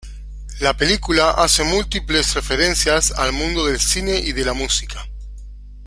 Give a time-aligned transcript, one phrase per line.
[0.61, 5.07] La película hace múltiples referencias al mundo del cine y de la música.